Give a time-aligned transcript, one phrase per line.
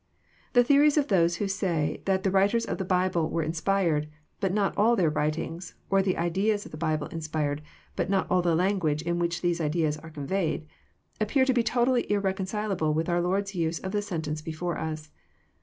[0.53, 4.51] The theories of those who say that the writers of the Bible were inspired, but
[4.51, 7.61] not all their writings,— or the ideas of the Bible inspired,
[7.95, 10.65] but not all the language in which these ideas are con veyed,—
[11.21, 15.11] appear to be totally irreconcilable with our Lord's use of the sentence before us.